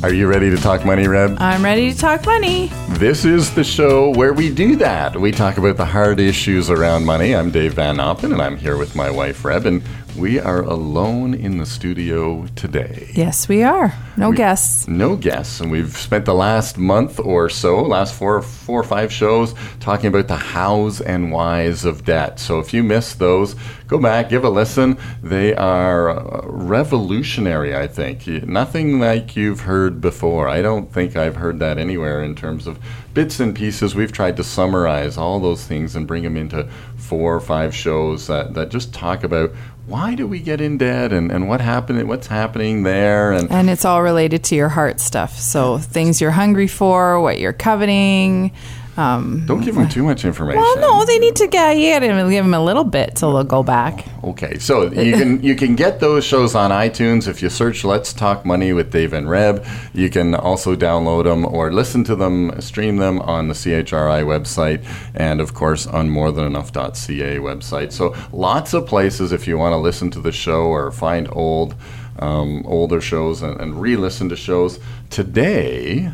[0.00, 1.38] Are you ready to talk money, Reb?
[1.40, 2.68] I'm ready to talk money.
[2.90, 5.20] This is the show where we do that.
[5.20, 7.34] We talk about the hard issues around money.
[7.34, 9.82] I'm Dave Van Noppen, and I'm here with my wife, Reb, and
[10.18, 13.08] we are alone in the studio today.
[13.14, 13.94] Yes, we are.
[14.16, 14.88] No We- guests.
[14.88, 19.12] No guests, and we've spent the last month or so, last four, four or five
[19.12, 22.40] shows, talking about the hows and whys of debt.
[22.40, 23.54] So if you missed those,
[23.86, 24.98] go back, give a listen.
[25.22, 28.26] They are uh, revolutionary, I think.
[28.26, 30.48] Nothing like you've heard before.
[30.48, 32.80] I don't think I've heard that anywhere in terms of
[33.14, 33.94] bits and pieces.
[33.94, 38.26] We've tried to summarize all those things and bring them into four or five shows
[38.26, 39.52] that, that just talk about
[39.88, 43.70] why do we get in debt and, and what happened, what's happening there, and And
[43.70, 45.38] it's all related to your heart stuff.
[45.38, 48.52] So things you're hungry for, what you're coveting.
[48.98, 50.60] Um, Don't give them too much information.
[50.60, 53.32] well, no, they need to get you got to give them a little bit till
[53.32, 54.04] they'll go back.
[54.24, 58.12] Okay, so you can you can get those shows on iTunes if you search "Let's
[58.12, 59.64] Talk Money" with Dave and Reb.
[59.94, 64.84] You can also download them or listen to them, stream them on the CHRI website,
[65.14, 67.92] and of course on morethanenough.ca website.
[67.92, 71.76] So lots of places if you want to listen to the show or find old
[72.18, 74.80] um, older shows and, and re-listen to shows.
[75.08, 76.10] Today,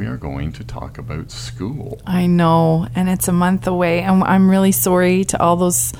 [0.00, 2.00] we are going to talk about school.
[2.06, 5.92] I know, and it's a month away, and I'm really sorry to all those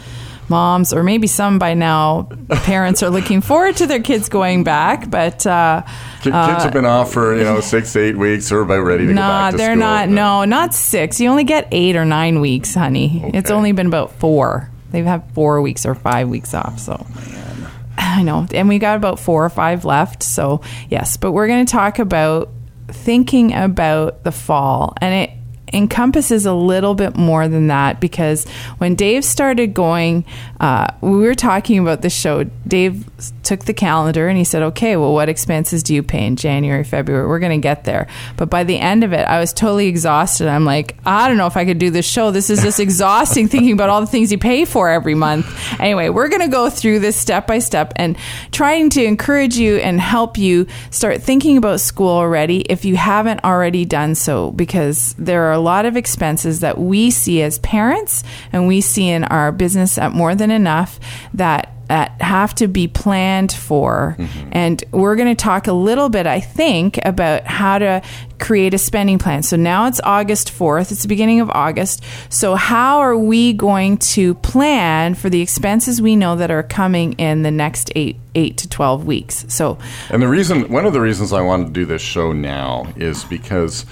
[0.48, 2.30] moms, or maybe some by now.
[2.48, 5.82] Parents are looking forward to their kids going back, but uh,
[6.22, 8.48] Ki- Kids have been off for you know six, eight weeks.
[8.48, 9.80] They're about ready to go back to they're school.
[9.80, 10.08] not.
[10.08, 11.20] No, not six.
[11.20, 13.22] You only get eight or nine weeks, honey.
[13.22, 13.36] Okay.
[13.36, 14.70] It's only been about four.
[14.92, 16.78] They've had four weeks or five weeks off.
[16.78, 17.06] So.
[17.98, 18.46] I know.
[18.54, 20.22] And we got about four or five left.
[20.22, 22.48] So, yes, but we're going to talk about
[22.94, 24.94] thinking about the fall.
[25.00, 25.30] And it
[25.72, 28.48] encompasses a little bit more than that because
[28.78, 30.24] when Dave started going,
[30.60, 32.44] uh, we were talking about the show.
[32.66, 33.04] Dave
[33.42, 36.84] took the calendar and he said, okay, well, what expenses do you pay in January,
[36.84, 37.26] February?
[37.26, 38.06] We're going to get there.
[38.36, 40.48] But by the end of it, I was totally exhausted.
[40.48, 42.30] I'm like, I don't know if I could do this show.
[42.30, 45.46] This is just exhausting thinking about all the things you pay for every month.
[45.80, 48.16] Anyway, we're going to go through this step by step and
[48.52, 53.44] trying to encourage you and help you start thinking about school already if you haven't
[53.44, 58.66] already done so, because there are lot of expenses that we see as parents and
[58.66, 60.98] we see in our business at More Than Enough
[61.34, 64.14] that that have to be planned for.
[64.16, 64.48] Mm-hmm.
[64.52, 68.00] And we're going to talk a little bit, I think, about how to
[68.38, 69.42] create a spending plan.
[69.42, 72.04] So now it's August 4th, it's the beginning of August.
[72.28, 77.14] So, how are we going to plan for the expenses we know that are coming
[77.14, 78.16] in the next eight?
[78.36, 79.44] Eight to twelve weeks.
[79.48, 79.76] So,
[80.08, 83.24] And the reason, one of the reasons I wanted to do this show now is
[83.24, 83.84] because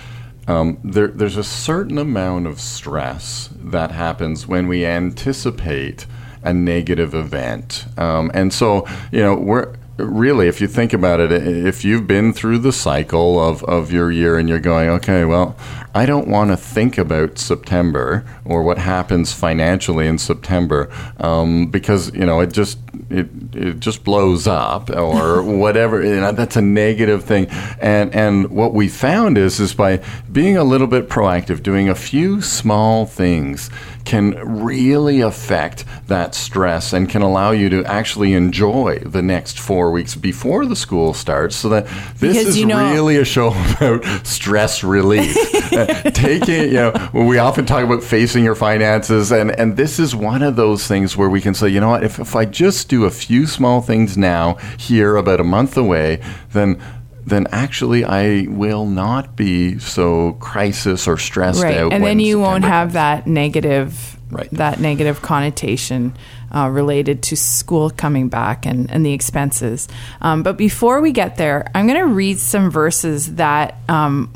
[0.49, 6.07] um, there, there's a certain amount of stress that happens when we anticipate
[6.43, 7.85] a negative event.
[7.99, 12.33] Um, and so, you know, we're really, if you think about it, if you've been
[12.33, 15.57] through the cycle of, of your year and you're going, okay, well,
[15.99, 22.15] I don't want to think about September or what happens financially in September um, because,
[22.15, 22.79] you know, it just,
[23.11, 26.03] it, it just blows up or whatever.
[26.05, 27.49] You know, that's a negative thing.
[27.81, 30.01] And and what we found is is by
[30.31, 33.69] being a little bit proactive, doing a few small things
[34.05, 34.31] can
[34.65, 40.15] really affect that stress and can allow you to actually enjoy the next four weeks
[40.15, 41.85] before the school starts so that
[42.19, 45.37] this Because, is you know- really a show about stress relief.
[46.13, 50.43] Taking, you know, we often talk about facing your finances, and, and this is one
[50.43, 53.05] of those things where we can say, you know what, if, if I just do
[53.05, 56.81] a few small things now, here, about a month away, then
[57.27, 61.93] then actually I will not be so crisis or stressed right, out.
[61.93, 64.49] and then you won't September have that negative, Right.
[64.53, 66.17] that negative connotation
[66.55, 69.89] uh, related to school coming back and, and the expenses.
[70.21, 74.33] Um, but before we get there, I'm going to read some verses that um,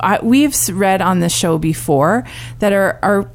[0.00, 2.24] I, we've read on the show before
[2.58, 3.30] that are are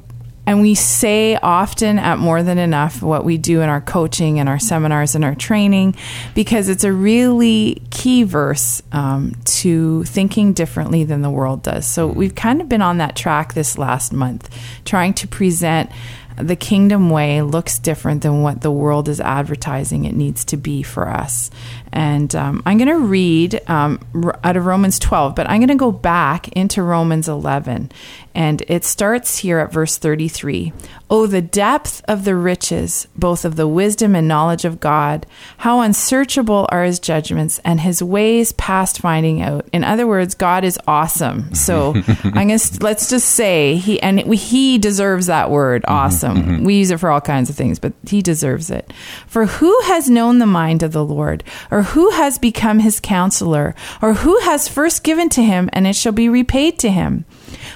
[0.46, 4.48] and we say often at more than enough what we do in our coaching and
[4.48, 5.96] our seminars and our training
[6.34, 11.86] because it's a really key verse um, to thinking differently than the world does.
[11.86, 14.50] So we've kind of been on that track this last month
[14.84, 15.90] trying to present
[16.36, 20.82] the kingdom way looks different than what the world is advertising it needs to be
[20.82, 21.48] for us
[21.94, 24.00] And um, I'm going to read um,
[24.42, 27.92] out of Romans 12, but I'm going to go back into Romans 11.
[28.34, 30.72] And it starts here at verse 33.
[31.08, 35.24] Oh, the depth of the riches, both of the wisdom and knowledge of God.
[35.58, 39.68] How unsearchable are his judgments and his ways past finding out.
[39.72, 41.54] In other words, God is awesome.
[41.54, 41.94] So
[42.24, 46.64] I'm going to, let's just say he, and he deserves that word, awesome.
[46.64, 48.92] We use it for all kinds of things, but he deserves it.
[49.28, 53.74] For who has known the mind of the Lord, or who has become his counselor,
[54.02, 57.24] or who has first given to him, and it shall be repaid to him?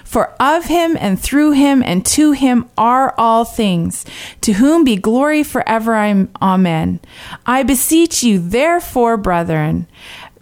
[0.04, 4.04] For of him and through him and to him are all things,
[4.40, 5.94] to whom be glory forever.
[5.94, 7.00] Amen.
[7.46, 9.86] I beseech you, therefore, brethren,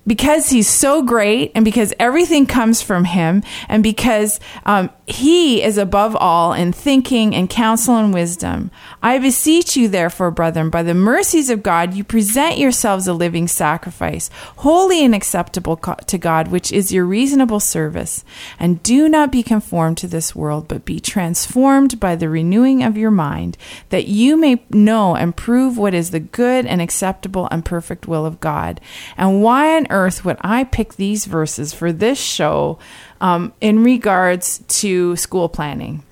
[0.07, 5.79] because he's so great and because everything comes from him and because um, he is
[5.79, 8.73] above all in thinking and counsel and wisdom.
[9.01, 13.47] I beseech you, therefore, brethren, by the mercies of God, you present yourselves a living
[13.47, 18.25] sacrifice, holy and acceptable to God, which is your reasonable service.
[18.59, 22.97] And do not be conformed to this world, but be transformed by the renewing of
[22.97, 23.57] your mind,
[23.91, 28.27] that you may know and prove what is the good and acceptable and perfect will
[28.27, 28.81] of God.
[29.17, 32.81] And why on earth would I pick these verses for this show
[33.21, 36.03] um, in regards to school planning?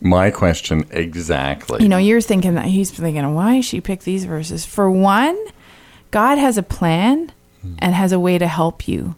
[0.00, 1.82] My question exactly.
[1.82, 4.64] You know, you're thinking that he's thinking, why she pick these verses?
[4.64, 5.38] For one,
[6.10, 7.32] God has a plan
[7.78, 9.16] and has a way to help you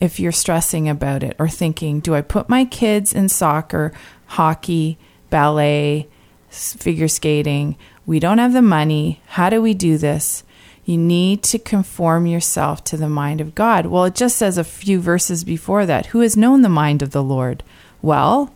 [0.00, 3.92] if you're stressing about it or thinking, do I put my kids in soccer,
[4.26, 4.98] hockey,
[5.30, 6.08] ballet,
[6.50, 7.76] figure skating?
[8.04, 9.22] We don't have the money.
[9.26, 10.44] How do we do this?
[10.86, 13.86] You need to conform yourself to the mind of God.
[13.86, 16.06] Well, it just says a few verses before that.
[16.06, 17.64] Who has known the mind of the Lord?
[18.02, 18.54] Well,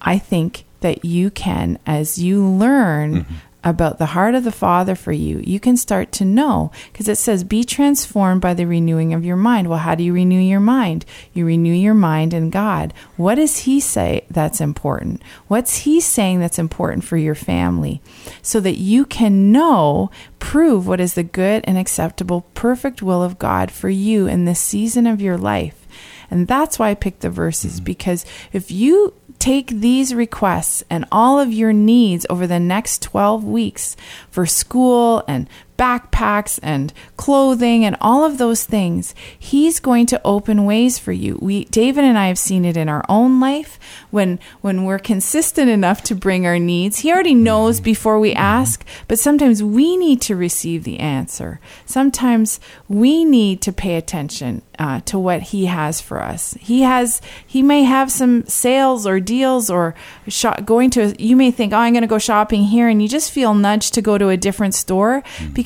[0.00, 3.34] I think that you can, as you learn mm-hmm.
[3.64, 7.16] About the heart of the Father for you, you can start to know because it
[7.16, 9.68] says, be transformed by the renewing of your mind.
[9.68, 11.06] Well, how do you renew your mind?
[11.32, 12.92] You renew your mind in God.
[13.16, 15.22] What does He say that's important?
[15.48, 18.02] What's He saying that's important for your family?
[18.42, 23.38] So that you can know, prove what is the good and acceptable, perfect will of
[23.38, 25.86] God for you in this season of your life.
[26.30, 27.84] And that's why I picked the verses mm-hmm.
[27.84, 33.44] because if you take these requests and all of your needs over the next 12
[33.44, 33.96] weeks
[34.30, 40.64] for school and backpacks and clothing and all of those things he's going to open
[40.64, 41.38] ways for you.
[41.40, 43.78] We david and i have seen it in our own life
[44.10, 47.00] when when we're consistent enough to bring our needs.
[47.00, 51.60] He already knows before we ask but sometimes we need to receive the answer.
[51.86, 56.54] Sometimes we need to pay attention uh, to what he has for us.
[56.60, 59.94] He has he may have some sales or deals or
[60.28, 63.08] shop, going to you may think oh i'm going to go shopping here and you
[63.08, 65.22] just feel nudged to go to a different store
[65.52, 65.63] because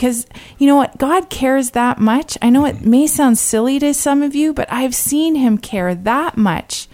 [0.58, 2.38] you know what god cares that much.
[2.42, 2.90] I know it mm-hmm.
[2.90, 6.88] may sound silly to some of you but i've seen him care that much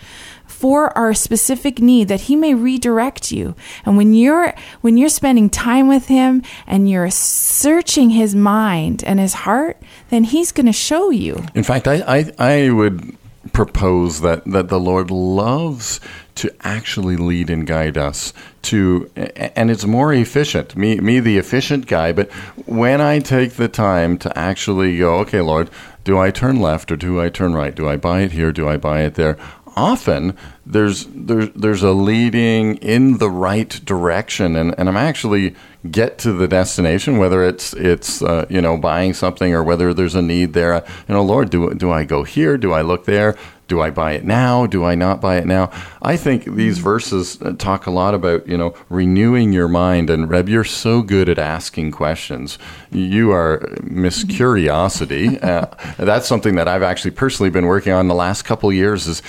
[0.46, 3.54] for our specific need that he may redirect you.
[3.84, 9.20] And when you're when you're spending time with him and you're searching his mind and
[9.20, 11.44] his heart then he's going to show you.
[11.54, 13.14] In fact, I, I, I would
[13.54, 16.00] propose that, that the Lord loves
[16.34, 20.76] to actually lead and guide us to, and it's more efficient.
[20.76, 22.30] Me, me, the efficient guy, but
[22.66, 25.70] when I take the time to actually go, okay, Lord,
[26.02, 27.74] do I turn left or do I turn right?
[27.74, 28.52] Do I buy it here?
[28.52, 29.38] Do I buy it there?
[29.76, 35.56] Often there's there's there's a leading in the right direction, and, and I'm actually
[35.90, 40.14] get to the destination, whether it's it's uh, you know buying something or whether there's
[40.14, 40.84] a need there.
[41.08, 42.56] You know, Lord, do do I go here?
[42.56, 43.36] Do I look there?
[43.66, 44.66] Do I buy it now?
[44.66, 45.70] Do I not buy it now?
[46.02, 50.10] I think these verses uh, talk a lot about you know renewing your mind.
[50.10, 52.58] And Reb, you're so good at asking questions.
[52.90, 55.38] You are Miss Curiosity.
[55.40, 59.06] uh, that's something that I've actually personally been working on the last couple of years.
[59.06, 59.22] Is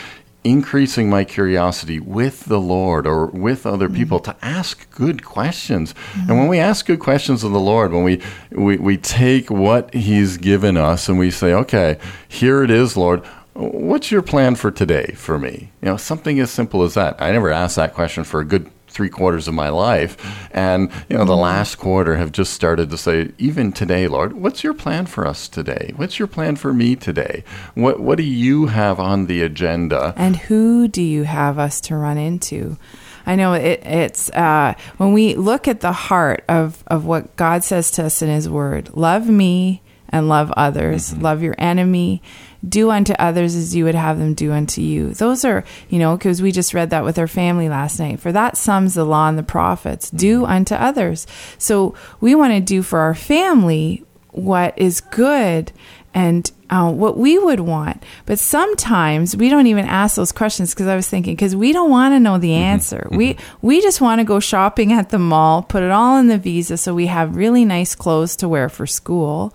[0.46, 3.98] increasing my curiosity with the Lord or with other mm-hmm.
[3.98, 5.96] people to ask good questions.
[6.14, 6.38] And mm-hmm.
[6.38, 8.22] when we ask good questions of the Lord, when we,
[8.52, 11.98] we, we take what He's given us and we say, okay,
[12.28, 13.26] here it is, Lord.
[13.54, 15.72] What's your plan for today for me?
[15.82, 17.22] You know, something as simple as that.
[17.22, 20.18] I never asked that question for a good three quarters of my life.
[20.52, 24.64] And, you know, the last quarter have just started to say, even today, Lord, what's
[24.64, 25.94] your plan for us today?
[25.96, 27.44] What's your plan for me today?
[27.76, 30.14] What, what do you have on the agenda?
[30.16, 32.78] and who do you have us to run into
[33.26, 37.64] i know it, it's uh, when we look at the heart of, of what god
[37.64, 42.22] says to us in his word love me and love others love your enemy
[42.68, 45.14] do unto others as you would have them do unto you.
[45.14, 48.20] Those are you know because we just read that with our family last night.
[48.20, 50.10] For that sums the law and the prophets.
[50.10, 50.50] Do mm.
[50.50, 51.28] unto others.
[51.58, 55.72] So we want to do for our family what is good
[56.14, 58.02] and uh, what we would want.
[58.26, 61.90] But sometimes we don't even ask those questions because I was thinking because we don't
[61.90, 62.64] want to know the mm-hmm.
[62.64, 63.08] answer.
[63.08, 63.18] Mm-hmm.
[63.18, 66.38] We we just want to go shopping at the mall, put it all in the
[66.38, 69.54] visa, so we have really nice clothes to wear for school.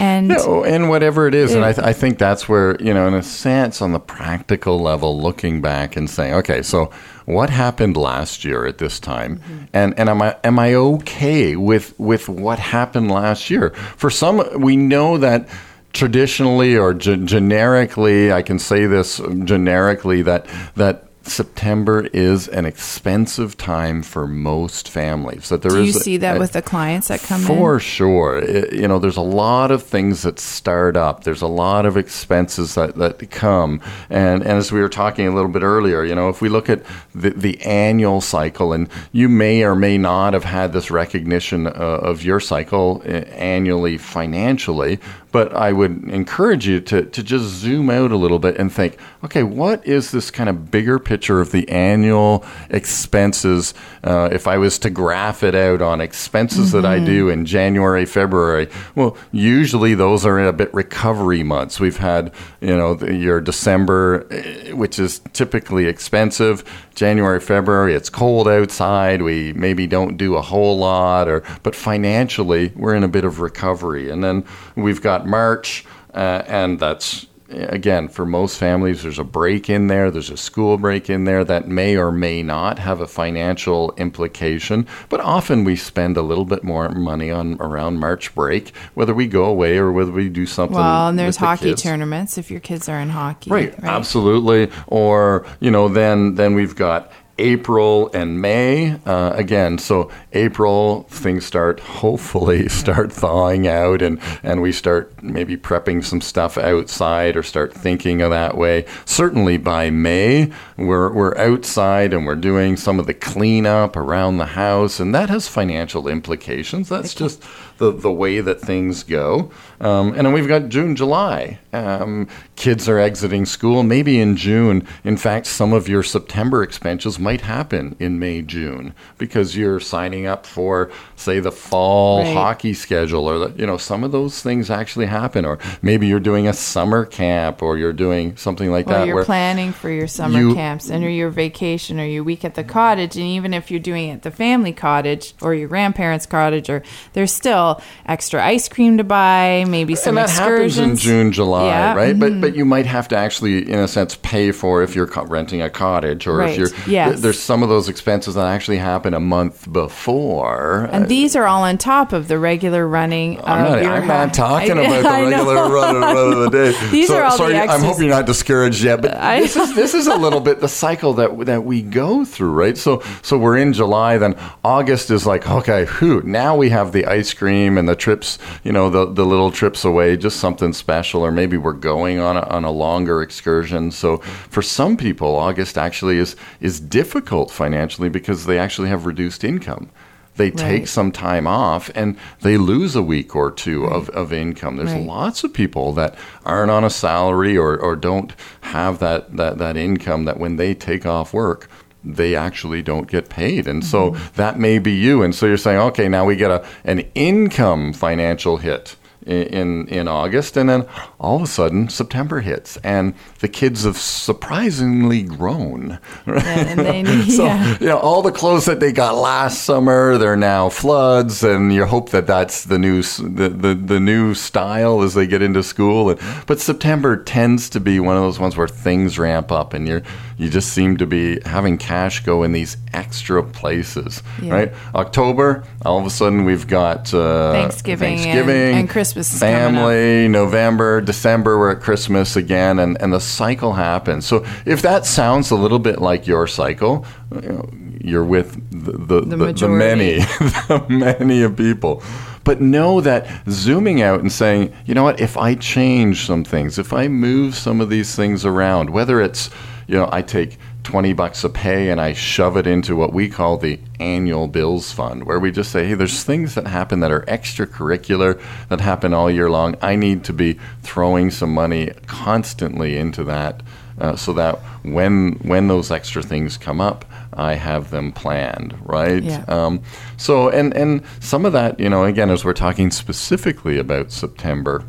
[0.00, 3.06] And No, and whatever it is, and I, th- I think that's where you know,
[3.06, 6.90] in a sense, on the practical level, looking back and saying, okay, so
[7.26, 9.64] what happened last year at this time, mm-hmm.
[9.72, 13.70] and and am I am I okay with with what happened last year?
[13.96, 15.48] For some, we know that
[15.92, 20.46] traditionally or ge- generically, I can say this generically that
[20.76, 21.08] that.
[21.26, 25.48] September is an expensive time for most families.
[25.48, 27.46] That there do you is a- see that a- with the clients that come in?
[27.46, 27.80] for in?
[27.80, 28.38] sure.
[28.38, 31.24] It- you know, there's a lot of things that start up.
[31.24, 33.80] There's a lot of expenses that, that come.
[34.10, 36.68] And, and as we were talking a little bit earlier, you know, if we look
[36.68, 36.82] at
[37.14, 41.70] the, the annual cycle, and you may or may not have had this recognition uh,
[41.70, 44.98] of your cycle uh, annually financially,
[45.34, 48.96] but I would encourage you to, to just zoom out a little bit and think,
[49.24, 53.74] okay, what is this kind of bigger picture of the annual expenses?
[54.04, 58.06] Uh, if I was to graph it out on expenses that I do in January,
[58.06, 61.80] February, well, usually those are in a bit recovery months.
[61.80, 66.62] We've had, you know, the, your December, eh, which is typically expensive.
[66.94, 69.20] January, February, it's cold outside.
[69.22, 73.40] We maybe don't do a whole lot, or but financially, we're in a bit of
[73.40, 74.10] recovery.
[74.10, 74.44] And then
[74.76, 79.02] we've got March, uh, and that's again for most families.
[79.02, 80.10] There's a break in there.
[80.10, 84.86] There's a school break in there that may or may not have a financial implication.
[85.08, 89.26] But often we spend a little bit more money on around March break, whether we
[89.26, 90.76] go away or whether we do something.
[90.76, 91.82] Well, and there's the hockey kids.
[91.82, 93.50] tournaments if your kids are in hockey.
[93.50, 94.70] Right, absolutely.
[94.86, 99.78] Or you know, then then we've got April and May uh, again.
[99.78, 106.20] So April things start hopefully start thawing out, and and we start maybe prepping some
[106.20, 108.86] stuff outside or start thinking of that way.
[109.04, 114.46] Certainly by May we're we're outside and we're doing some of the cleanup around the
[114.46, 116.88] house, and that has financial implications.
[116.88, 117.42] That's just
[117.78, 119.50] the, the way that things go.
[119.80, 121.58] Um, and then we've got June, July.
[121.72, 124.86] Um, kids are exiting school, maybe in June.
[125.02, 130.24] In fact, some of your September expenses might happen in May, June, because you're signing
[130.26, 132.32] up for, say, the fall Right.
[132.34, 135.44] hockey schedule, or the, you know, some of those things actually happen.
[135.44, 139.06] Or maybe you're doing a summer camp, or you're doing something like Or that.
[139.08, 142.54] you're planning for your summer you- camps and or your vacation or your week at
[142.54, 143.16] the cottage.
[143.16, 146.82] And even if you're doing it at the family cottage or your grandparents' cottage, or
[147.14, 147.73] there's still
[148.06, 150.76] extra ice cream to buy, maybe some and that excursions.
[150.76, 151.98] happens in June, July, Yeah, mm-hmm.
[151.98, 152.18] right?
[152.18, 155.62] But but you might have to actually, in a sense, pay for if you're renting
[155.62, 156.68] a cottage or Right, if you're.
[156.88, 157.10] yes.
[157.12, 160.88] th- there's some of those expenses that actually happen a month before.
[160.92, 163.40] And these are all on top of the regular running.
[163.44, 166.38] I'm of not, your I'm not talking I- about the I regular run, run of
[166.40, 166.74] the day.
[166.90, 169.56] These so, are all the sorry, I'm hoping you're not discouraged yet, but I- this
[169.56, 172.76] is this is a little bit the cycle that that we go through, right?
[172.76, 177.06] So so we're in July, then August is like, okay, whew, now we have the
[177.06, 181.22] ice cream and the trips, you know, the the little trips away, just something special,
[181.22, 183.90] or maybe we're going on a, on a longer excursion.
[183.90, 189.44] So for some people, August actually is is difficult financially because they actually have reduced
[189.44, 189.90] income
[190.36, 190.88] they take Right.
[190.88, 194.76] some time off and they lose a week or two of, of income.
[194.76, 195.06] There's Right.
[195.06, 198.32] lots of people that aren't on a salary or, or don't
[198.62, 201.68] have that, that, that income that when they take off work,
[202.04, 203.66] they actually don't get paid.
[203.66, 204.34] And so Mm-hmm.
[204.36, 205.22] that may be you.
[205.22, 208.96] And so you're saying, okay, now we get a, an income financial hit
[209.26, 210.84] in in August, and then
[211.18, 215.98] all of a sudden September hits, and the kids have surprisingly grown.
[216.26, 217.78] And they need, So yeah.
[217.80, 221.86] you know all the clothes that they got last summer, they're now floods, and you
[221.86, 226.10] hope that that's the new the, the, the new style as they get into school.
[226.10, 229.88] And, but September tends to be one of those ones where things ramp up, and
[229.88, 230.02] you're
[230.36, 234.54] you just seem to be having cash go in these extra places, Yeah.
[234.54, 234.72] right?
[234.94, 239.60] October, all of a sudden we've got uh, Thanksgiving Thanksgiving, and Christmas coming up.
[239.74, 244.26] family, November, December, we're at Christmas again, and, and the cycle happens.
[244.26, 248.92] So if that sounds a little bit like your cycle, you know, you're with the,
[248.92, 250.18] the, the, the many,
[250.68, 252.02] the many of people.
[252.44, 256.78] But know that zooming out and saying, you know what, if I change some things,
[256.78, 259.48] if I move some of these things around, whether it's,
[259.86, 263.28] you know, I take 20 bucks a pay and I shove it into what we
[263.28, 267.10] call the annual bills fund, where we just say, hey, there's things that happen that
[267.10, 269.76] are extracurricular that happen all year long.
[269.80, 273.62] I need to be throwing some money constantly into that
[273.98, 279.22] uh, so that when when those extra things come up, I have them planned, right?
[279.22, 279.44] Yeah.
[279.48, 279.82] Um,
[280.16, 284.84] so and and some of that, you know, again, as we're talking specifically about September,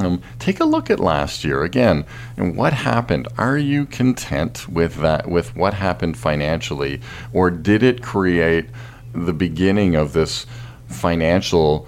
[0.00, 3.28] Um, take a look at last year again and what happened.
[3.36, 7.00] Are you content with that, with what happened financially,
[7.32, 8.70] or did it create
[9.12, 10.46] the beginning of this
[10.88, 11.86] financial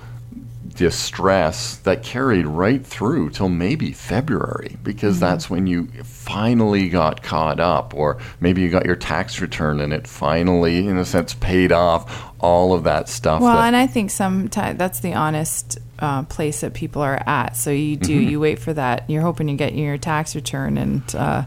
[0.74, 5.20] distress that carried right through till maybe February because Mm-hmm.
[5.20, 9.92] that's when you finally got caught up, or maybe you got your tax return and
[9.92, 13.40] it finally, in a sense, paid off all of that stuff.
[13.42, 17.56] Well, that, and I think sometimes that's the honest uh, place that people are at.
[17.56, 18.30] So you do Mm-hmm.
[18.30, 19.08] you wait for that.
[19.08, 21.44] You're hoping you get your tax return and uh,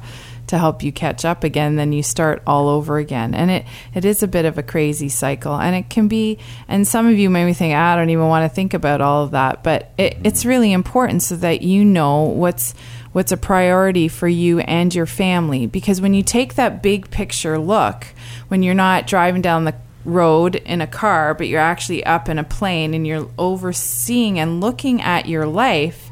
[0.48, 1.76] to help you catch up again.
[1.76, 5.10] Then you start all over again, and it it is a bit of a crazy
[5.10, 6.38] cycle, and it can be.
[6.68, 9.24] And some of you maybe think "Ah, I don't even want to think about all
[9.24, 12.74] of that, but it, it's really important so that you know what's
[13.12, 17.58] what's a priority for you and your family because when you take that big picture
[17.58, 18.08] look
[18.50, 19.74] when you're not driving down the
[20.06, 24.62] road in a car, but you're actually up in a plane and you're overseeing and
[24.62, 26.05] looking at your life,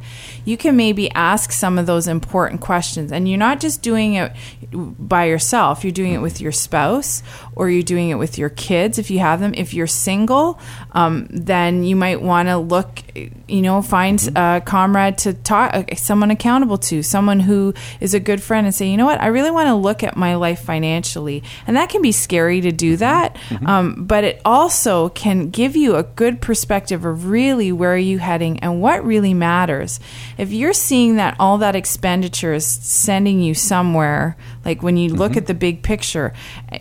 [0.45, 3.12] you can maybe ask some of those important questions.
[3.12, 4.31] And you're not just doing it
[4.71, 7.23] by yourself, you're doing it with your spouse
[7.55, 9.53] or you're doing it with your kids if you have them.
[9.55, 10.60] If you're single,
[10.91, 13.03] um, then you might want to look,
[13.48, 18.19] you know, find a comrade to talk, uh, someone accountable to, someone who is a
[18.19, 20.62] good friend and say, you know what, I really want to look at my life
[20.62, 21.43] financially.
[21.67, 23.38] And that can be scary to do that.
[23.65, 28.19] Um, but it also can give you a good perspective of really where are you
[28.19, 30.00] heading and what really matters.
[30.38, 35.32] If you're seeing that all that expenditure is sending you somewhere, like when you look
[35.32, 35.39] mm-hmm.
[35.39, 36.34] at the big picture,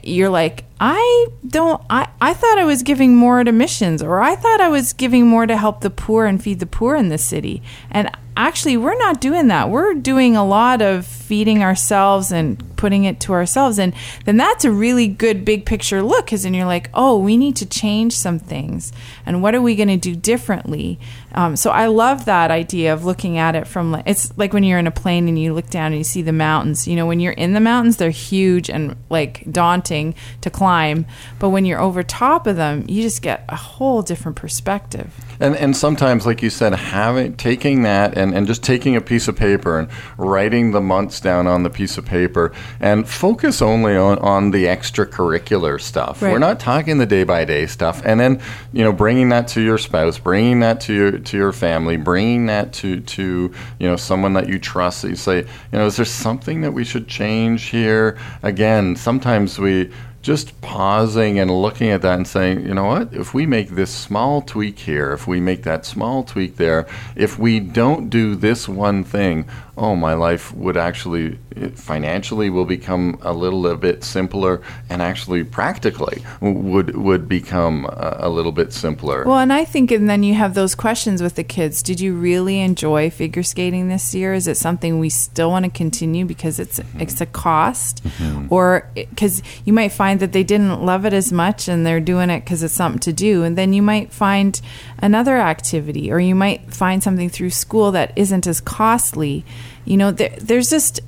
[0.03, 4.35] you're like, I don't I, I thought I was giving more to missions or I
[4.35, 7.19] thought I was giving more to help the poor and feed the poor in the
[7.19, 7.63] city.
[7.89, 9.71] And actually we're not doing that.
[9.71, 14.65] We're doing a lot of feeding ourselves and putting it to ourselves and then that's
[14.65, 18.13] a really good big picture look because then you're like oh we need to change
[18.13, 18.93] some things
[19.25, 20.99] and what are we going to do differently
[21.35, 24.65] um, so i love that idea of looking at it from like it's like when
[24.65, 27.07] you're in a plane and you look down and you see the mountains you know
[27.07, 31.07] when you're in the mountains they're huge and like daunting to climb
[31.39, 35.57] but when you're over top of them you just get a whole different perspective And
[35.57, 39.37] and sometimes, like you said, having taking that and, and just taking a piece of
[39.37, 44.19] paper and writing the months down on the piece of paper and focus only on,
[44.19, 46.23] on the extracurricular stuff.
[46.23, 46.33] Right.
[46.33, 48.03] We're not talking the day by day stuff.
[48.05, 48.41] And then
[48.73, 52.47] you know, bringing that to your spouse, bringing that to your to your family, bringing
[52.47, 55.03] that to to you know someone that you trust.
[55.03, 58.19] That you say, you know, is there something that we should change here?
[58.43, 59.91] Again, sometimes we
[60.23, 63.93] just pausing and looking at that and saying, you know what, if we make this
[63.93, 68.69] small tweak here, if we make that small tweak there, if we don't do this
[68.69, 69.45] one thing,
[69.77, 71.39] oh, my life would actually,
[71.75, 78.29] financially will become a little bit simpler and actually practically would, would become a, a
[78.29, 79.25] little bit simpler.
[79.25, 81.83] Well, and I think, and then you have those questions with the kids.
[81.83, 84.35] Did you really enjoy figure skating this year?
[84.35, 87.01] Is it something we still want to continue because it's mm-hmm.
[87.01, 88.53] it's a cost, mm-hmm.
[88.53, 92.31] or because you might find that they didn't love it as much and they're doing
[92.31, 94.61] it because it's something to do, and then you might find
[94.99, 99.45] another activity, or you might find something through school that isn't as costly.
[99.85, 101.01] You know, there, there's just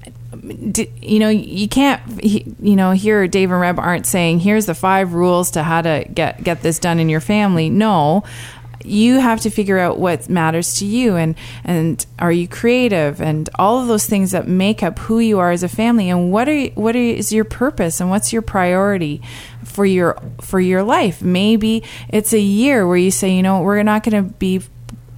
[1.01, 5.15] you know you can't you know here Dave and Reb aren't saying here's the five
[5.15, 7.71] rules to how to get get this done in your family.
[7.71, 8.25] No
[8.85, 13.49] you have to figure out what matters to you and and are you creative and
[13.55, 16.49] all of those things that make up who you are as a family and what
[16.49, 19.23] are what is your purpose and what's your priority
[19.65, 21.23] for your for your life.
[21.23, 24.61] Maybe it's a year where you say you know we're not going to be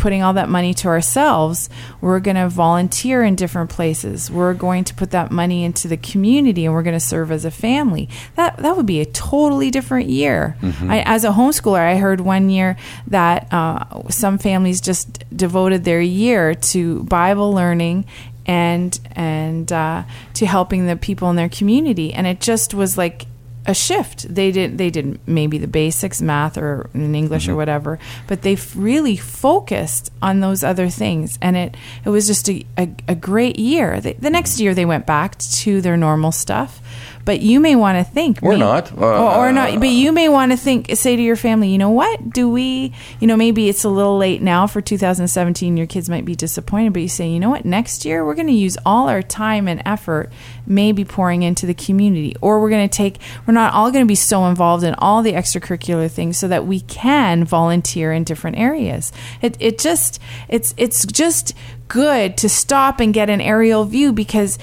[0.07, 1.69] putting all that money to ourselves.
[2.01, 4.31] We're going to volunteer in different places.
[4.31, 7.45] We're going to put that money into the community and we're going to serve as
[7.45, 8.09] a family.
[8.37, 10.57] That that would be a totally different year.
[10.89, 12.77] I, as a homeschooler, I heard one year
[13.09, 18.05] that uh, some families just devoted their year to Bible learning
[18.47, 23.27] and and uh, to helping the people in their community, and it just was like
[23.67, 24.33] a shift.
[24.33, 27.59] They did they did maybe the basics, math or in English or mm-hmm.
[27.59, 32.49] whatever, but they f- really focused on those other things, and it it was just
[32.49, 34.01] a, a, a great year.
[34.01, 36.81] The next year they went back to their normal stuff,
[37.27, 38.91] but you may want to think Or may- not.
[38.97, 39.79] Uh, or, or not.
[39.79, 42.31] But you may want to think, say to your family, you know what?
[42.31, 45.77] Do we, you know, maybe it's a little late now for 2017.
[45.77, 47.65] Your kids might be disappointed, but you say, you know what?
[47.67, 50.31] Next year we're going to use all our time and effort,
[50.67, 53.19] maybe pouring into the community, or we're going to take.
[53.47, 56.67] We're not all going to be so involved in all the extracurricular things, so that
[56.67, 59.13] we can volunteer in different areas.
[59.43, 61.55] It it just it's it's just
[61.89, 64.59] good to stop and get an aerial view because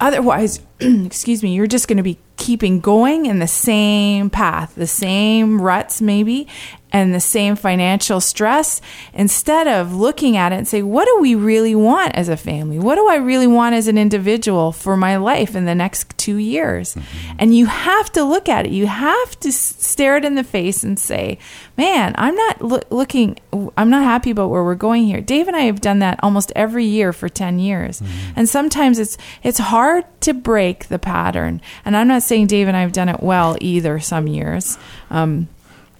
[0.00, 4.86] otherwise excuse me you're just going to be keeping going in the same path the
[4.86, 6.46] same ruts maybe
[6.92, 8.80] and the same financial stress
[9.12, 12.78] instead of looking at it and say what do we really want as a family?
[12.78, 16.36] What do i really want as an individual for my life in the next two
[16.36, 16.94] years?
[16.94, 17.36] Mm-hmm.
[17.38, 18.72] and you have to look at it.
[18.72, 21.38] You have to stare it in the face and say
[21.76, 23.38] man i'm not lo- looking
[23.76, 25.20] i'm not happy about where we're going here.
[25.20, 28.00] Dave and i have done that almost every year for 10 years.
[28.00, 28.32] Mm-hmm.
[28.36, 31.60] and sometimes it's it's hard to break the pattern.
[31.84, 34.78] And i'm not saying dave and i have done it well either some years.
[35.10, 35.48] Um,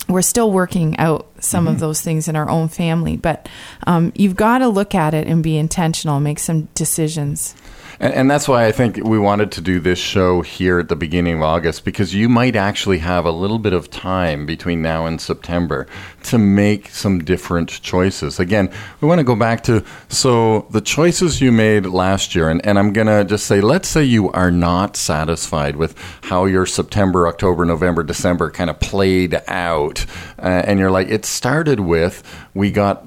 [0.08, 1.74] we're still working out some mm-hmm.
[1.74, 3.48] of those things in our own family, but
[3.86, 7.54] um, you've got to look at it and be intentional, make some decisions.
[8.00, 10.94] And, and, that's why I think we wanted to do this show here at the
[10.94, 15.06] beginning of August because you might actually have a little bit of time between now
[15.06, 15.86] and September
[16.24, 18.38] to make some different choices.
[18.38, 22.64] Again, we want to go back to so the choices you made last year, and,
[22.64, 26.66] and I'm going to just say, let's say you are not satisfied with how your
[26.66, 30.06] September, October, November, December kind of played out,
[30.38, 32.22] uh, and you're like, it started with
[32.54, 33.04] we got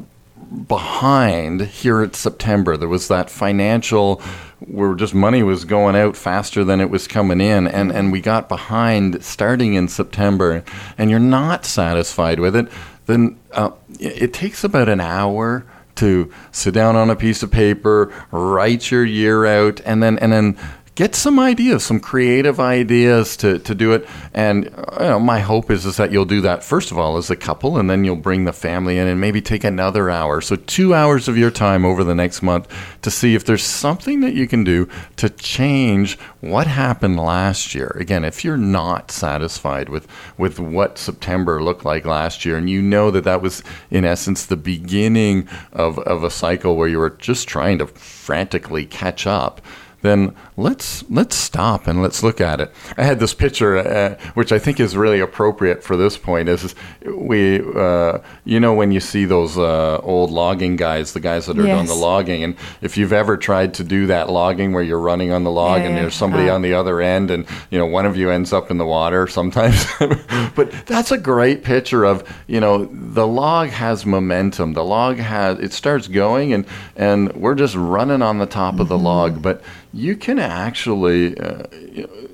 [0.67, 2.77] behind here at September.
[2.77, 4.21] There was that financial
[4.59, 8.21] where just money was going out faster than it was coming in and, and we
[8.21, 10.63] got behind starting in September
[10.97, 12.67] and you're not satisfied with it,
[13.07, 18.13] then uh, it takes about an hour to sit down on a piece of paper,
[18.31, 20.57] write your year out, and then and then
[21.01, 24.07] get some ideas, some creative ideas to, to do it.
[24.35, 27.31] And you know, my hope is, is that you'll do that first of all as
[27.31, 30.41] a couple, and then you'll bring the family in and maybe take another hour.
[30.41, 32.67] So, two hours of your time over the next month
[33.01, 37.97] to see if there's something that you can do to change what happened last year.
[37.99, 42.79] Again, if you're not satisfied with, with what September looked like last year, and you
[42.79, 47.09] know that that was, in essence, the beginning of, of a cycle where you were
[47.09, 49.61] just trying to frantically catch up
[50.01, 52.71] then let's let's stop and let's look at it.
[52.97, 56.49] I had this picture, uh, which I think is really appropriate for this point.
[56.49, 61.45] Is we, uh, you know, when you see those uh, old logging guys, the guys
[61.45, 61.77] that are yes.
[61.77, 65.31] doing the logging, and if you've ever tried to do that logging where you're running
[65.31, 66.55] on the log yeah, and there's somebody uh.
[66.55, 69.27] on the other end, and you know, one of you ends up in the water
[69.27, 69.85] sometimes.
[70.55, 74.73] but that's a great picture of you know the log has momentum.
[74.73, 78.81] The log has it starts going, and and we're just running on the top mm-hmm.
[78.81, 79.05] of the mm-hmm.
[79.05, 79.61] log, but
[79.93, 81.63] you can actually, uh,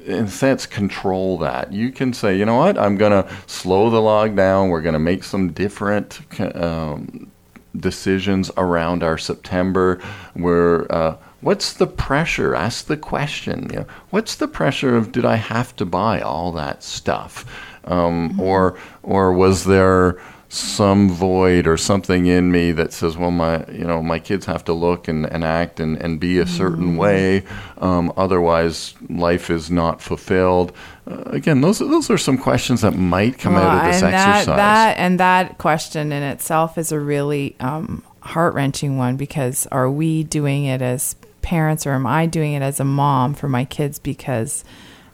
[0.06, 1.74] in a sense, control that.
[1.74, 4.70] You can say, you know what, I'm going to slow the log down.
[4.70, 6.20] We're going to make some different
[6.56, 7.32] um,
[7.76, 10.00] decisions around our September.
[10.34, 12.54] Where uh, what's the pressure?
[12.54, 13.70] Ask the question.
[13.72, 17.46] You know, what's the pressure of did I have to buy all that stuff,
[17.86, 18.40] um, mm-hmm.
[18.40, 23.84] or or was there some void or something in me that says, well, my you
[23.84, 26.98] know my kids have to look and, and act and, and be a certain mm.
[26.98, 27.44] way,
[27.80, 30.72] um, otherwise life is not fulfilled.
[31.06, 34.14] Uh, again, those those are some questions that might come well, out of this and
[34.14, 34.46] exercise.
[34.46, 39.68] That, that and that question in itself is a really um, heart wrenching one because
[39.68, 43.48] are we doing it as parents or am I doing it as a mom for
[43.48, 44.66] my kids because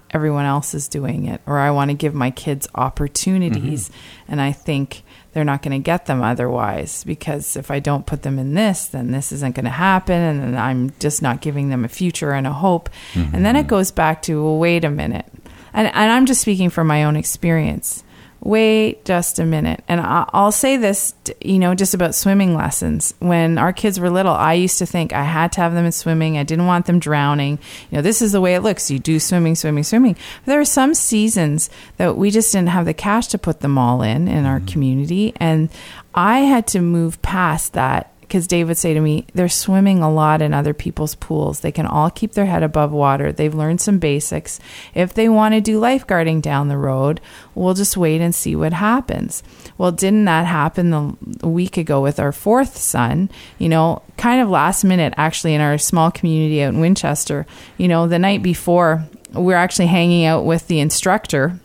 [0.10, 4.32] everyone else is doing it or I want to give my kids opportunities mm-hmm.
[4.32, 8.22] and I think they're not going to get them otherwise because if I don't put
[8.22, 10.15] them in this, then this isn't going to happen.
[10.15, 12.89] And then I'm just not giving them a future and a hope.
[13.13, 13.36] Mm-hmm.
[13.36, 15.26] And then it goes back to, well, wait a minute.
[15.74, 18.04] And, and I'm just speaking from my own experience
[18.43, 19.84] wait just a minute.
[19.88, 23.13] And I'll say this, you know, just about swimming lessons.
[23.19, 25.91] When our kids were little, I used to think I had to have them in
[25.91, 26.38] swimming.
[26.38, 27.60] I didn't want them drowning.
[27.89, 28.91] You know, this is the way it looks.
[28.91, 30.13] You do swimming, swimming, swimming.
[30.13, 33.77] But there are some seasons that we just didn't have the cash to put them
[33.77, 34.67] all in in our mm-hmm.
[34.67, 35.34] community.
[35.38, 35.69] And
[36.13, 40.12] I had to move past that because Dave would say to me, they're swimming a
[40.12, 41.60] lot in other people's pools.
[41.60, 43.32] They can all keep their head above water.
[43.32, 44.60] They've learned some basics.
[44.96, 47.22] If they want to do lifeguarding down the road,
[47.54, 49.43] we'll just wait and see what happens.
[49.78, 53.30] Well, didn't that happen the, a week ago with our fourth son?
[53.60, 57.46] You know, kind of last minute, actually, in our small community out in Winchester.
[57.78, 61.60] You know, the night before, we we're actually hanging out with the instructor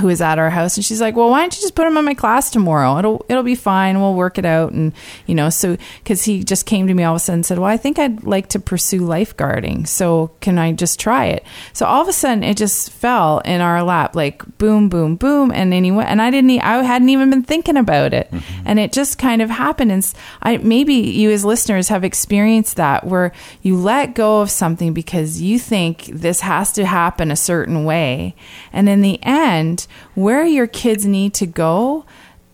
[0.00, 1.96] who is at our house and she's like well why don't you just put him
[1.96, 2.98] in my class tomorrow?
[2.98, 4.00] It'll it'll be fine.
[4.00, 4.72] We'll work it out.
[4.72, 4.92] And
[5.26, 7.58] you know so because he just came to me all of a sudden and said
[7.58, 11.44] well i think i'd like to pursue lifeguarding so can i just try it?
[11.72, 15.50] So all of a sudden it just fell in our lap like boom boom boom
[15.52, 18.30] and anyway and i didn't i hadn't even been thinking about it.
[18.30, 18.62] Mm-hmm.
[18.66, 23.06] and it just kind of happened and i maybe you as listeners have experienced that
[23.06, 23.32] where
[23.62, 28.34] you let go of something because you think this has to happen a certain way
[28.72, 32.04] and in the end where your kids need to go,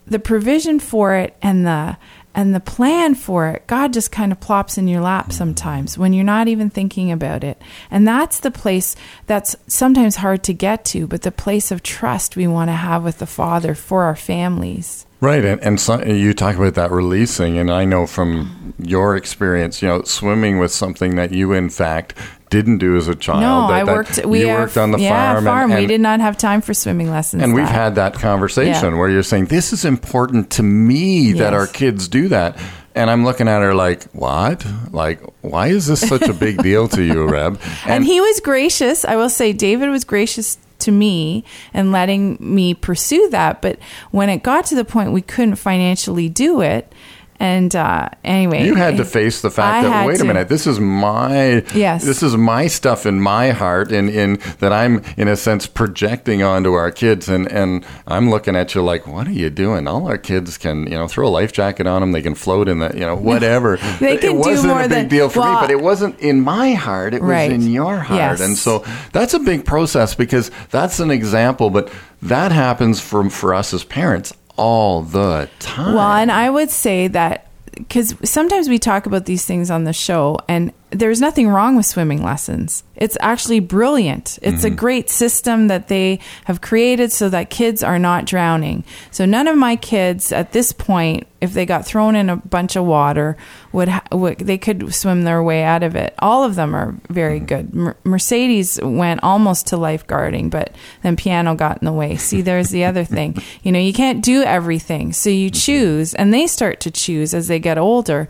[0.07, 1.97] the provision for it and the
[2.37, 6.13] and the plan for it, God just kind of plops in your lap sometimes when
[6.13, 7.61] you're not even thinking about it.
[7.91, 8.95] And that's the place
[9.27, 13.03] that's sometimes hard to get to, but the place of trust we want to have
[13.03, 15.07] with the Father for our families.
[15.19, 19.81] Right, and, and so, you talk about that releasing, and I know from your experience,
[19.81, 22.13] you know, swimming with something that you, in fact,
[22.51, 23.41] didn't do as a child.
[23.41, 24.25] No, that, I that worked.
[24.27, 25.71] We you have- worked on the yeah, farm, farm.
[25.73, 27.43] And, we did not have time for swimming lessons.
[27.43, 28.99] and we've that- had that conversation Yeah.
[28.99, 32.57] where you're saying this is important to me that our kids do that,
[32.95, 34.65] and I'm looking at her like, what?
[34.93, 37.61] Like, why is this such a big deal to you, Reb?
[37.87, 39.05] and he was gracious.
[39.05, 41.43] I will say, David was gracious to me
[41.75, 43.61] and letting me pursue that.
[43.63, 43.79] But
[44.13, 46.93] when it got to the point we couldn't financially do it,
[47.39, 50.25] and uh, anyway, You had to face the fact I that wait a to.
[50.25, 52.05] minute, this is my Yes.
[52.05, 56.43] this is my stuff in my heart and in that I'm in a sense projecting
[56.43, 59.87] onto our kids and and I'm looking at you like what are you doing?
[59.87, 62.69] All our kids can, you know, throw a life jacket on them, they can float
[62.69, 63.77] in the, you know, whatever.
[64.01, 66.19] They it can do wasn't more a big than- deal for me, but it wasn't
[66.21, 68.19] in my heart, it was in your heart.
[68.19, 68.41] Yes.
[68.41, 71.91] And so that's a big process because that's an example, but
[72.23, 75.95] that happens for for us as parents all the time.
[75.95, 79.93] Well, and I would say that because sometimes we talk about these things on the
[79.93, 82.85] show, and there's nothing wrong with swimming lessons.
[82.95, 84.39] It's actually brilliant.
[84.41, 84.73] It's Mm-hmm.
[84.73, 88.85] a great system that they have created so that kids are not drowning.
[89.11, 92.75] So none of my kids at this point, if they got thrown in a bunch
[92.77, 93.37] of water,
[93.73, 96.15] would, ha- would they could swim their way out of it.
[96.21, 97.47] All of them are very Mm-hmm.
[97.47, 97.75] good.
[97.75, 102.17] Mer- Mercedes went almost to lifeguarding, but then piano got in the way.
[102.17, 103.37] See, there's the other thing.
[103.63, 107.49] You know, you can't do everything, so you choose, and they start to choose as
[107.49, 108.29] they get older.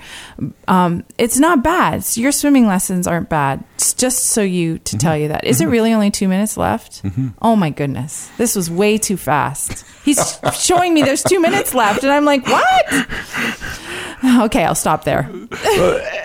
[0.67, 2.05] Um, it's not bad.
[2.05, 3.65] So your swimming lessons aren't bad.
[3.77, 4.99] It's just so you to mm-hmm.
[4.99, 5.45] tell you that.
[5.45, 5.73] Is it mm-hmm.
[5.73, 7.03] really only two minutes left?
[7.03, 7.29] Mm-hmm.
[7.43, 9.85] Oh my goodness, this was way too fast.
[10.03, 13.07] He's showing me there's two minutes left, and I'm like, what?
[14.25, 15.31] Okay, I'll stop there.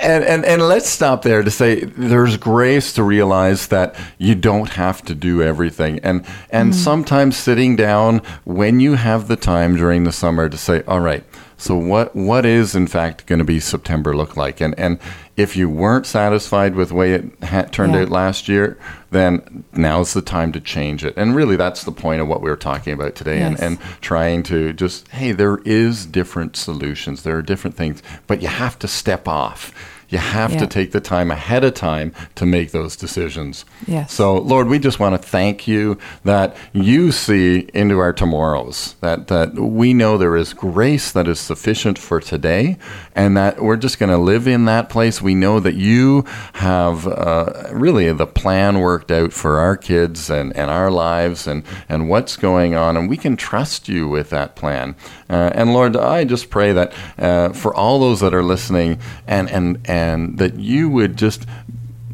[0.02, 4.70] and, and and let's stop there to say there's grace to realize that you don't
[4.70, 10.06] have to do everything and and sometimes sitting down when you have the time during
[10.06, 11.24] the summer to say all right
[11.58, 14.98] so what what is in fact going to be September look like and and
[15.38, 18.02] if you weren't satisfied with the way it ha- turned Yeah.
[18.02, 18.78] out last year
[19.12, 22.50] then now's the time to change it and really that's the point of what we
[22.50, 23.60] were talking about today Yes.
[23.60, 28.42] and and trying to just hey there is different solutions there are different things but
[28.42, 29.74] you have to step off
[30.12, 30.60] you have Yeah.
[30.60, 34.13] to take the time ahead of time to make those decisions Yes.
[34.13, 39.28] so lord we just want to thank you that you see into our tomorrows that
[39.28, 42.78] that we know there is grace that is sufficient for today
[43.15, 47.08] and that we're just going to live in that place we know that you have
[47.08, 52.10] uh, really the plan worked out for our kids and, and our lives and, and
[52.10, 54.95] what's going on and we can trust you with that plan
[55.32, 59.50] uh, and lord i just pray that uh, for all those that are listening and
[59.50, 61.48] and and that you would just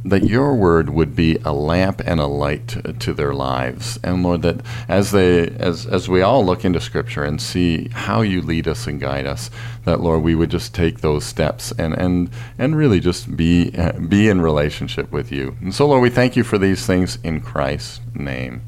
[0.09, 2.67] that your word would be a lamp and a light
[2.99, 3.99] to, their lives.
[4.03, 8.21] And lord that as they as as we all look into scripture and see how
[8.21, 9.49] you lead us and guide us
[9.85, 13.93] that lord we would just take those steps and and and really just be uh,
[13.93, 15.55] be in relationship with you.
[15.61, 18.61] And so lord we thank you for these things in christ's name.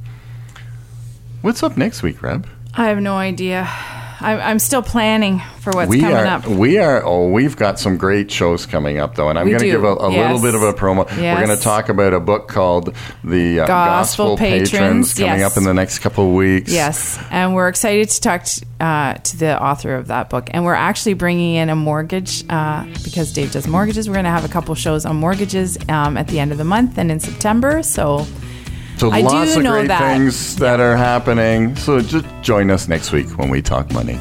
[1.41, 2.47] What's up next week reb?
[2.73, 3.97] I have no idea.
[4.21, 6.47] I'm, I'm still planning for what's we coming are up.
[6.47, 9.65] we are oh we've got some great shows coming up though and i'm going to
[9.65, 10.31] give a, a yes.
[10.31, 13.67] little bit of a promo we're going to talk about a book called the uh,
[13.67, 15.51] Gospel gospel, patrons, Patrons, coming yes.
[15.51, 19.13] up in the next couple of weeks Yes, and we're excited to talk to, uh,
[19.15, 23.33] to the author of that book, and we're actually bringing in a mortgage uh, because
[23.33, 24.07] Dave does mortgages.
[24.07, 26.63] We're going to have a couple shows on mortgages um, at the end of the
[26.63, 27.83] month and in September.
[27.83, 28.25] So
[28.99, 30.13] so I do lots of know great that.
[30.13, 34.19] things that are happening so just join us next week when we talk money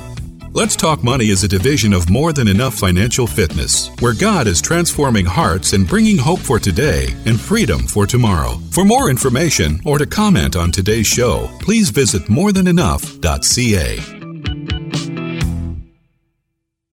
[0.54, 4.62] Let's Talk Money is a division of More Than Enough Financial Fitness, where God is
[4.62, 8.58] transforming hearts and bringing hope for today and freedom for tomorrow.
[8.72, 14.17] For more information or to comment on today's show, please visit morethanenough.ca.